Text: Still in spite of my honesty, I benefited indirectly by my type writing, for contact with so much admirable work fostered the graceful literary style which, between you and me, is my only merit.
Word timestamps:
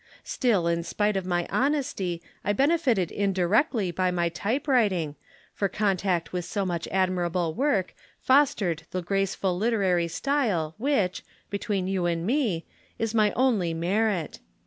Still 0.23 0.65
in 0.65 0.81
spite 0.81 1.15
of 1.15 1.27
my 1.27 1.45
honesty, 1.51 2.23
I 2.43 2.53
benefited 2.53 3.11
indirectly 3.11 3.91
by 3.91 4.09
my 4.09 4.29
type 4.29 4.67
writing, 4.67 5.13
for 5.53 5.69
contact 5.69 6.33
with 6.33 6.43
so 6.43 6.65
much 6.65 6.87
admirable 6.87 7.53
work 7.53 7.93
fostered 8.19 8.81
the 8.89 9.03
graceful 9.03 9.55
literary 9.59 10.07
style 10.07 10.73
which, 10.79 11.23
between 11.51 11.85
you 11.85 12.07
and 12.07 12.25
me, 12.25 12.65
is 12.97 13.13
my 13.13 13.31
only 13.33 13.75
merit. 13.75 14.39